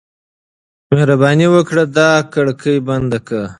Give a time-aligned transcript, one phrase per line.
[0.89, 3.45] مهرباني وکړه دا کړکۍ بنده کړه.